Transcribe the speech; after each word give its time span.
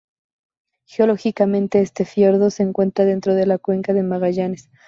Geológicamente, 0.87 1.79
este 1.79 2.05
fiordo 2.05 2.49
se 2.49 2.63
encuentra 2.63 3.05
dentro 3.05 3.35
de 3.35 3.45
la 3.45 3.59
Cuenca 3.59 3.93
de 3.93 4.01
Magallanes. 4.01 4.67